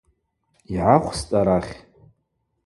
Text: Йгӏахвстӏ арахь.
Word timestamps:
Йгӏахвстӏ 0.73 1.31
арахь. 1.39 1.73